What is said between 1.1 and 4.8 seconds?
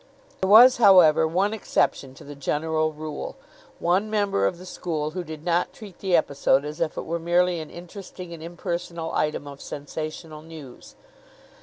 one exception to the general rule, one member of the